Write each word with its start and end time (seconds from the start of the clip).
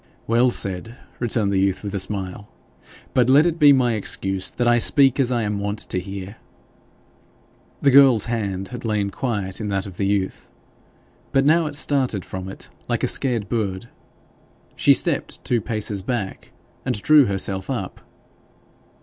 'Well 0.25 0.49
said!' 0.49 0.95
returned 1.19 1.51
the 1.51 1.59
youth 1.59 1.83
with 1.83 1.93
a 1.93 1.99
smile. 1.99 2.47
'But 3.13 3.29
let 3.29 3.45
it 3.45 3.59
be 3.59 3.71
my 3.71 3.93
excuse 3.93 4.49
that 4.49 4.67
I 4.67 4.79
speak 4.79 5.19
as 5.19 5.31
I 5.31 5.43
am 5.43 5.59
wont 5.59 5.77
to 5.77 5.99
hear.' 5.99 6.37
The 7.83 7.91
girl's 7.91 8.25
hand 8.25 8.69
had 8.69 8.83
lain 8.83 9.11
quiet 9.11 9.61
in 9.61 9.67
that 9.67 9.85
of 9.85 9.97
the 9.97 10.07
youth, 10.07 10.49
but 11.31 11.45
now 11.45 11.67
it 11.67 11.75
started 11.75 12.25
from 12.25 12.49
it 12.49 12.67
like 12.87 13.03
a 13.03 13.07
scared 13.07 13.47
bird. 13.47 13.89
She 14.75 14.95
stepped 14.95 15.45
two 15.45 15.61
paces 15.61 16.01
back, 16.01 16.51
and 16.83 16.99
drew 16.99 17.25
herself 17.25 17.69
up. 17.69 18.01